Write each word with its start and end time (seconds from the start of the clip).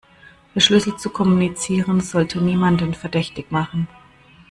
Verschlüsselt 0.53 0.99
zu 0.99 1.11
kommunizieren 1.11 2.01
sollte 2.01 2.41
niemanden 2.43 2.95
verdächtig 2.95 3.51
machen. 3.51 3.87